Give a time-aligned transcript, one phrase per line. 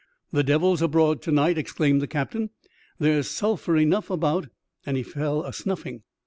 [0.31, 1.59] The devil's abroad to night!
[1.59, 2.49] *' exclaimed the captain.''
[2.99, 4.47] There's sulphur enough about;"
[4.83, 6.01] and he fell a snuffling.